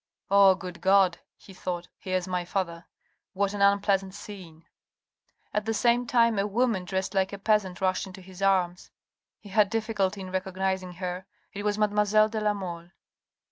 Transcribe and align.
"Oh! 0.31 0.55
good 0.55 0.81
God," 0.81 1.19
he 1.37 1.53
thought, 1.53 1.87
"here's 1.99 2.27
my 2.27 2.43
father! 2.43 2.85
What 3.33 3.53
an 3.53 3.61
unpleasant 3.61 4.15
scene!" 4.15 4.65
At 5.53 5.65
the 5.65 5.75
same 5.75 6.07
time 6.07 6.39
a 6.39 6.47
woman 6.47 6.85
dressed 6.85 7.13
like 7.13 7.31
a 7.31 7.37
peasant 7.37 7.81
rushed 7.81 8.07
into 8.07 8.21
his 8.21 8.41
arms. 8.41 8.89
He 9.37 9.49
had 9.49 9.69
difficulty 9.69 10.21
in 10.21 10.31
recognising 10.31 10.93
her. 10.93 11.27
It 11.53 11.61
was 11.61 11.77
mademoiselle 11.77 12.29
de 12.29 12.41
la 12.41 12.55
Mole. 12.55 12.89